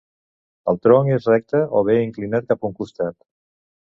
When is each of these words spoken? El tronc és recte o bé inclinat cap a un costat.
El 0.71 0.79
tronc 0.85 1.11
és 1.17 1.27
recte 1.33 1.61
o 1.79 1.83
bé 1.89 1.97
inclinat 2.05 2.49
cap 2.53 2.65
a 2.65 2.69
un 2.71 2.75
costat. 2.83 3.17